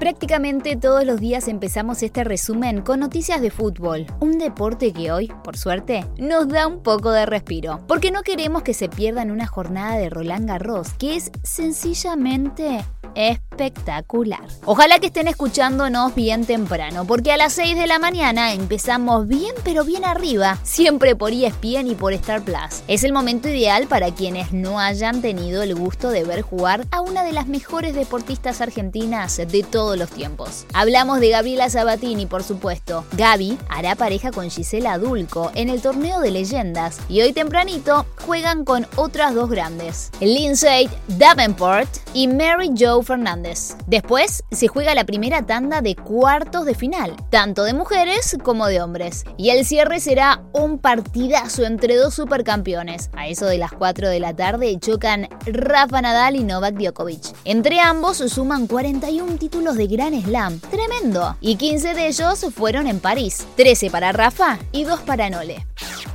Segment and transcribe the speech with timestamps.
[0.00, 5.30] Prácticamente todos los días empezamos este resumen con noticias de fútbol, un deporte que hoy,
[5.44, 9.46] por suerte, nos da un poco de respiro, porque no queremos que se pierdan una
[9.46, 12.82] jornada de Roland Garros, que es sencillamente
[13.14, 14.46] espectacular.
[14.64, 19.54] Ojalá que estén escuchándonos bien temprano, porque a las 6 de la mañana empezamos bien
[19.64, 22.82] pero bien arriba, siempre por ESPN y por Star Plus.
[22.88, 27.00] Es el momento ideal para quienes no hayan tenido el gusto de ver jugar a
[27.00, 29.62] una de las mejores deportistas argentinas de
[29.98, 30.66] los tiempos.
[30.72, 33.04] Hablamos de Gabriela Sabatini, por supuesto.
[33.16, 38.64] Gaby hará pareja con Gisela Dulco en el torneo de leyendas y hoy tempranito juegan
[38.64, 43.76] con otras dos grandes, Lindsay Davenport y Mary Jo Fernández.
[43.86, 48.80] Después se juega la primera tanda de cuartos de final, tanto de mujeres como de
[48.80, 49.24] hombres.
[49.36, 53.10] Y el cierre será un partidazo entre dos supercampeones.
[53.16, 57.34] A eso de las 4 de la tarde chocan Rafa Nadal y Novak Djokovic.
[57.44, 60.60] Entre ambos suman 41 títulos de Gran Slam.
[60.60, 61.36] Tremendo.
[61.40, 63.46] Y 15 de ellos fueron en París.
[63.56, 65.66] 13 para Rafa y 2 para Nole.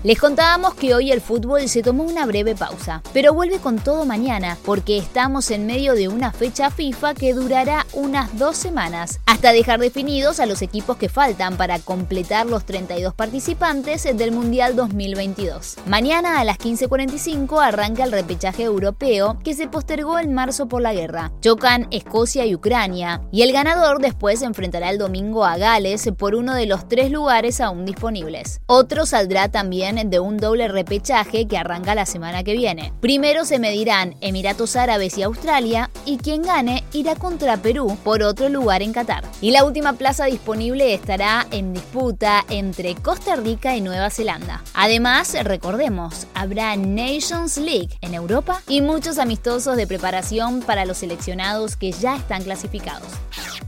[0.06, 4.06] Les contábamos que hoy el fútbol se tomó una breve pausa, pero vuelve con todo
[4.06, 9.52] mañana porque estamos en medio de una fecha FIFA que durará unas dos semanas, hasta
[9.52, 15.78] dejar definidos a los equipos que faltan para completar los 32 participantes del Mundial 2022.
[15.88, 20.94] Mañana a las 15.45 arranca el repechaje europeo que se postergó en marzo por la
[20.94, 21.32] guerra.
[21.42, 26.54] Chocan Escocia y Ucrania, y el ganador después enfrentará el domingo a Gales por uno
[26.54, 28.62] de los tres lugares aún disponibles.
[28.68, 32.92] Otro saldrá también de un doble repechaje que arranca la semana que viene.
[33.00, 38.50] Primero se medirán Emiratos Árabes y Australia y quien gane irá contra Perú por otro
[38.50, 39.24] lugar en Qatar.
[39.40, 44.62] Y la última plaza disponible estará en disputa entre Costa Rica y Nueva Zelanda.
[44.74, 51.78] Además, recordemos, habrá Nations League en Europa y muchos amistosos de preparación para los seleccionados
[51.78, 53.08] que ya están clasificados.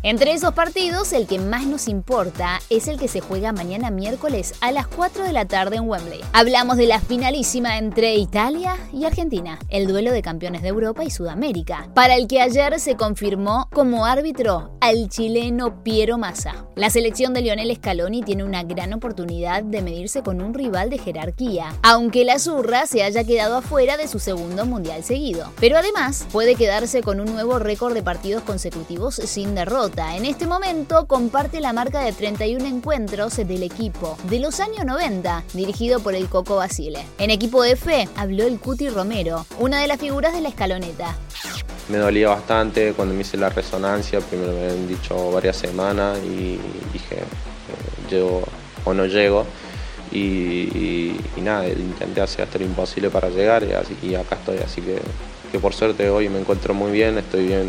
[0.10, 4.54] Entre esos partidos, el que más nos importa es el que se juega mañana miércoles
[4.62, 6.22] a las 4 de la tarde en Wembley.
[6.32, 11.10] Hablamos de la finalísima entre Italia y Argentina, el duelo de campeones de Europa y
[11.10, 16.68] Sudamérica, para el que ayer se confirmó como árbitro al chileno Piero Massa.
[16.76, 21.00] La selección de Lionel Scaloni tiene una gran oportunidad de medirse con un rival de
[21.00, 25.52] jerarquía, aunque la zurra se haya quedado afuera de su segundo mundial seguido.
[25.60, 30.46] Pero además puede quedarse con un nuevo récord de partidos consecutivos sin derrota en este
[30.46, 36.14] momento comparte la marca de 31 encuentros del equipo de los años 90, dirigido por
[36.14, 37.04] el Coco Basile.
[37.18, 41.16] En equipo F habló el Cuti Romero, una de las figuras de la escaloneta.
[41.90, 46.60] Me dolía bastante cuando me hice la resonancia, primero me habían dicho varias semanas y
[46.94, 48.44] dije, eh, llego
[48.86, 49.46] o no llego.
[50.12, 54.82] Y, nada, intenté hacer hasta lo imposible para llegar y, así, y acá estoy, así
[54.82, 55.02] que
[55.52, 57.68] que por suerte hoy me encuentro muy bien, estoy bien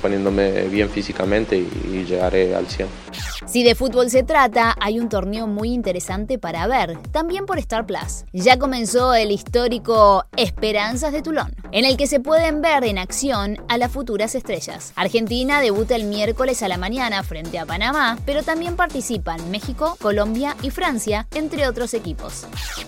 [0.00, 2.88] poniéndome bien físicamente y, llegaré al 100.
[3.46, 7.84] Si de fútbol se trata, hay un torneo muy interesante para ver, también por Star
[7.84, 8.24] Plus.
[8.32, 13.58] Ya comenzó el histórico Esperanzas de Tulón, en el que se pueden ver en acción
[13.68, 14.92] a las futuras estrellas.
[14.96, 20.56] Argentina debuta el miércoles a la mañana frente a Panamá, pero también participan México, Colombia
[20.62, 22.46] y Francia, entre otros equipos.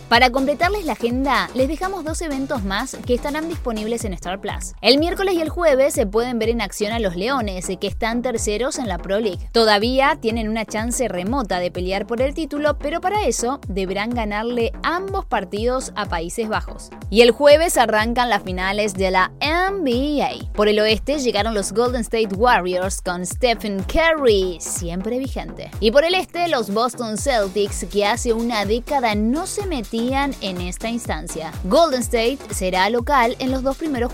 [0.09, 4.32] Para completarles la agenda, les dejamos dos eventos más que estarán disponibles en Star
[4.81, 8.23] El miércoles y el jueves se pueden ver en acción a los Leones, que están
[8.23, 9.49] terceros en la Pro League.
[9.53, 14.73] Todavía tienen una chance remota de pelear por el título, pero para eso deberán ganarle
[14.83, 16.91] ambos partidos a Países Bajos.
[17.11, 20.53] Y el jueves arrancan las finales de la NBA.
[20.53, 25.71] Por el oeste llegaron los Golden State Warriors con Stephen Curry, siempre vigente.
[25.81, 30.61] Y por el este los Boston Celtics, que hace una década no se metían en
[30.61, 31.53] esta instancia.
[31.65, 34.13] Golden State será local en los dos primeros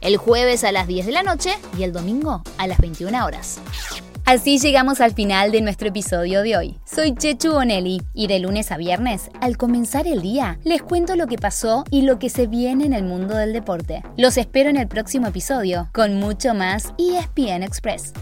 [0.00, 3.58] el jueves a las 10 de la noche y el domingo a las 21 horas.
[4.24, 6.78] Así llegamos al final de nuestro episodio de hoy.
[6.84, 11.26] Soy Chechu Bonelli y de lunes a viernes, al comenzar el día, les cuento lo
[11.26, 14.02] que pasó y lo que se viene en el mundo del deporte.
[14.16, 18.12] Los espero en el próximo episodio con mucho más ESPN Express.